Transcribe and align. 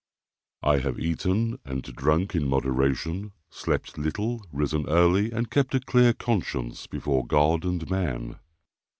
I 0.63 0.79
have 0.79 0.97
eaten 0.99 1.59
and 1.63 1.83
drunk 1.83 2.33
in 2.33 2.47
moderation, 2.47 3.33
slept 3.51 3.99
little, 3.99 4.43
risen 4.51 4.89
early, 4.89 5.29
and 5.31 5.51
kept 5.51 5.75
a 5.75 5.79
clear 5.79 6.11
conscience 6.11 6.87
before 6.87 7.27
God 7.27 7.63
and 7.63 7.87
man. 7.87 8.39